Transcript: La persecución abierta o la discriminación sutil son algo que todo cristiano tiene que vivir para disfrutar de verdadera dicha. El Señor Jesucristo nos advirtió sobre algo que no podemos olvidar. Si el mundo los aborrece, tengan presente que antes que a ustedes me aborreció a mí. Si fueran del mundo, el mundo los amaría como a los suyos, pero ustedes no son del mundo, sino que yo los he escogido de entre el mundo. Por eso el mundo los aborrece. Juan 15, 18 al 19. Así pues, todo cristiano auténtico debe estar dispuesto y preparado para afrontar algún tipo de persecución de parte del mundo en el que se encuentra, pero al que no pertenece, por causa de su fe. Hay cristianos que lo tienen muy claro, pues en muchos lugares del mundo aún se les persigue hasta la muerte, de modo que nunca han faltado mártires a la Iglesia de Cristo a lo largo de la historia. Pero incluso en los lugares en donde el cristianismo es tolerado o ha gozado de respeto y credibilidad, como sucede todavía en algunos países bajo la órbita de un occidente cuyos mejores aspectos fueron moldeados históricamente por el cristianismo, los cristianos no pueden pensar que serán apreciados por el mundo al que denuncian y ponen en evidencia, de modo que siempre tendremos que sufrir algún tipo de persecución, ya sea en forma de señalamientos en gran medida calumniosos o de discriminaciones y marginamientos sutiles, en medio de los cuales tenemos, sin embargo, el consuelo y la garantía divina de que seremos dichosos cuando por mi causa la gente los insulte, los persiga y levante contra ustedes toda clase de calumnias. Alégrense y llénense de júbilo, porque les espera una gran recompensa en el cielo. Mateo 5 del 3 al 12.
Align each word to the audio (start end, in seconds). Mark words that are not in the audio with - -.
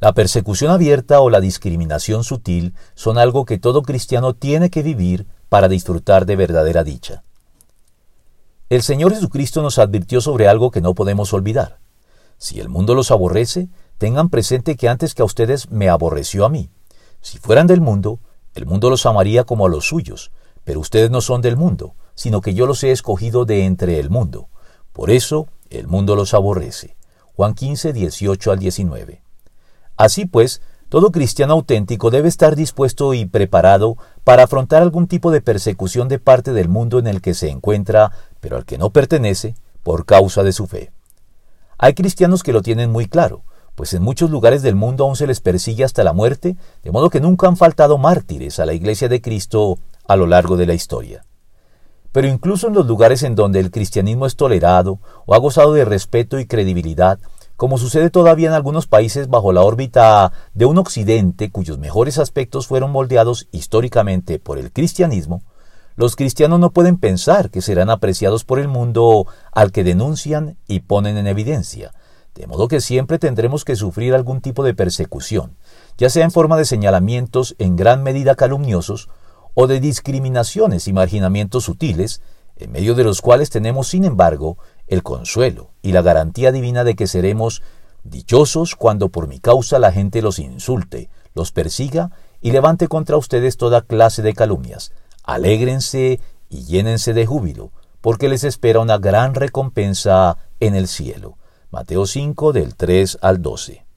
La 0.00 0.12
persecución 0.12 0.70
abierta 0.70 1.20
o 1.20 1.28
la 1.28 1.40
discriminación 1.40 2.22
sutil 2.22 2.74
son 2.94 3.18
algo 3.18 3.44
que 3.44 3.58
todo 3.58 3.82
cristiano 3.82 4.32
tiene 4.32 4.70
que 4.70 4.84
vivir 4.84 5.26
para 5.48 5.68
disfrutar 5.68 6.24
de 6.24 6.36
verdadera 6.36 6.84
dicha. 6.84 7.24
El 8.68 8.82
Señor 8.82 9.12
Jesucristo 9.12 9.60
nos 9.60 9.78
advirtió 9.78 10.20
sobre 10.20 10.46
algo 10.46 10.70
que 10.70 10.80
no 10.80 10.94
podemos 10.94 11.32
olvidar. 11.32 11.78
Si 12.36 12.60
el 12.60 12.68
mundo 12.68 12.94
los 12.94 13.10
aborrece, 13.10 13.68
tengan 13.96 14.28
presente 14.28 14.76
que 14.76 14.88
antes 14.88 15.14
que 15.14 15.22
a 15.22 15.24
ustedes 15.24 15.68
me 15.70 15.88
aborreció 15.88 16.44
a 16.44 16.48
mí. 16.48 16.70
Si 17.20 17.38
fueran 17.38 17.66
del 17.66 17.80
mundo, 17.80 18.20
el 18.54 18.66
mundo 18.66 18.90
los 18.90 19.04
amaría 19.04 19.42
como 19.42 19.66
a 19.66 19.68
los 19.68 19.88
suyos, 19.88 20.30
pero 20.62 20.78
ustedes 20.78 21.10
no 21.10 21.20
son 21.20 21.40
del 21.40 21.56
mundo, 21.56 21.96
sino 22.14 22.40
que 22.40 22.54
yo 22.54 22.66
los 22.66 22.84
he 22.84 22.92
escogido 22.92 23.44
de 23.46 23.64
entre 23.64 23.98
el 23.98 24.10
mundo. 24.10 24.48
Por 24.92 25.10
eso 25.10 25.48
el 25.70 25.88
mundo 25.88 26.14
los 26.14 26.34
aborrece. 26.34 26.96
Juan 27.34 27.54
15, 27.54 27.92
18 27.92 28.52
al 28.52 28.58
19. 28.60 29.22
Así 29.98 30.24
pues, 30.24 30.62
todo 30.88 31.10
cristiano 31.10 31.52
auténtico 31.52 32.10
debe 32.10 32.28
estar 32.28 32.56
dispuesto 32.56 33.12
y 33.12 33.26
preparado 33.26 33.98
para 34.24 34.44
afrontar 34.44 34.80
algún 34.80 35.08
tipo 35.08 35.30
de 35.30 35.42
persecución 35.42 36.08
de 36.08 36.18
parte 36.18 36.52
del 36.52 36.68
mundo 36.68 36.98
en 36.98 37.08
el 37.08 37.20
que 37.20 37.34
se 37.34 37.50
encuentra, 37.50 38.12
pero 38.40 38.56
al 38.56 38.64
que 38.64 38.78
no 38.78 38.90
pertenece, 38.90 39.54
por 39.82 40.06
causa 40.06 40.42
de 40.44 40.52
su 40.52 40.66
fe. 40.66 40.92
Hay 41.76 41.94
cristianos 41.94 42.42
que 42.42 42.52
lo 42.52 42.62
tienen 42.62 42.90
muy 42.90 43.06
claro, 43.06 43.42
pues 43.74 43.92
en 43.92 44.02
muchos 44.02 44.30
lugares 44.30 44.62
del 44.62 44.76
mundo 44.76 45.04
aún 45.04 45.16
se 45.16 45.26
les 45.26 45.40
persigue 45.40 45.84
hasta 45.84 46.04
la 46.04 46.12
muerte, 46.12 46.56
de 46.82 46.90
modo 46.90 47.10
que 47.10 47.20
nunca 47.20 47.48
han 47.48 47.56
faltado 47.56 47.98
mártires 47.98 48.58
a 48.60 48.66
la 48.66 48.72
Iglesia 48.72 49.08
de 49.08 49.20
Cristo 49.20 49.78
a 50.06 50.16
lo 50.16 50.26
largo 50.26 50.56
de 50.56 50.66
la 50.66 50.74
historia. 50.74 51.24
Pero 52.12 52.28
incluso 52.28 52.68
en 52.68 52.74
los 52.74 52.86
lugares 52.86 53.22
en 53.24 53.34
donde 53.34 53.60
el 53.60 53.70
cristianismo 53.70 54.26
es 54.26 54.36
tolerado 54.36 55.00
o 55.26 55.34
ha 55.34 55.38
gozado 55.38 55.74
de 55.74 55.84
respeto 55.84 56.38
y 56.38 56.46
credibilidad, 56.46 57.18
como 57.58 57.76
sucede 57.76 58.08
todavía 58.08 58.46
en 58.46 58.54
algunos 58.54 58.86
países 58.86 59.28
bajo 59.28 59.52
la 59.52 59.62
órbita 59.62 60.32
de 60.54 60.64
un 60.64 60.78
occidente 60.78 61.50
cuyos 61.50 61.76
mejores 61.76 62.18
aspectos 62.18 62.68
fueron 62.68 62.92
moldeados 62.92 63.48
históricamente 63.50 64.38
por 64.38 64.58
el 64.58 64.72
cristianismo, 64.72 65.42
los 65.96 66.14
cristianos 66.14 66.60
no 66.60 66.70
pueden 66.70 66.98
pensar 66.98 67.50
que 67.50 67.60
serán 67.60 67.90
apreciados 67.90 68.44
por 68.44 68.60
el 68.60 68.68
mundo 68.68 69.26
al 69.50 69.72
que 69.72 69.82
denuncian 69.82 70.56
y 70.68 70.80
ponen 70.80 71.16
en 71.16 71.26
evidencia, 71.26 71.92
de 72.36 72.46
modo 72.46 72.68
que 72.68 72.80
siempre 72.80 73.18
tendremos 73.18 73.64
que 73.64 73.74
sufrir 73.74 74.14
algún 74.14 74.40
tipo 74.40 74.62
de 74.62 74.74
persecución, 74.74 75.56
ya 75.98 76.10
sea 76.10 76.22
en 76.22 76.30
forma 76.30 76.56
de 76.58 76.64
señalamientos 76.64 77.56
en 77.58 77.74
gran 77.74 78.04
medida 78.04 78.36
calumniosos 78.36 79.08
o 79.54 79.66
de 79.66 79.80
discriminaciones 79.80 80.86
y 80.86 80.92
marginamientos 80.92 81.64
sutiles, 81.64 82.22
en 82.54 82.70
medio 82.70 82.94
de 82.94 83.02
los 83.02 83.20
cuales 83.20 83.50
tenemos, 83.50 83.88
sin 83.88 84.04
embargo, 84.04 84.58
el 84.88 85.02
consuelo 85.02 85.70
y 85.82 85.92
la 85.92 86.02
garantía 86.02 86.52
divina 86.52 86.84
de 86.84 86.94
que 86.94 87.06
seremos 87.06 87.62
dichosos 88.04 88.74
cuando 88.74 89.08
por 89.10 89.28
mi 89.28 89.38
causa 89.38 89.78
la 89.78 89.92
gente 89.92 90.22
los 90.22 90.38
insulte, 90.38 91.10
los 91.34 91.52
persiga 91.52 92.10
y 92.40 92.50
levante 92.52 92.88
contra 92.88 93.16
ustedes 93.16 93.56
toda 93.56 93.82
clase 93.82 94.22
de 94.22 94.34
calumnias. 94.34 94.92
Alégrense 95.22 96.20
y 96.48 96.64
llénense 96.64 97.12
de 97.12 97.26
júbilo, 97.26 97.70
porque 98.00 98.28
les 98.28 98.44
espera 98.44 98.80
una 98.80 98.98
gran 98.98 99.34
recompensa 99.34 100.38
en 100.60 100.74
el 100.74 100.88
cielo. 100.88 101.36
Mateo 101.70 102.06
5 102.06 102.52
del 102.52 102.74
3 102.76 103.18
al 103.20 103.42
12. 103.42 103.87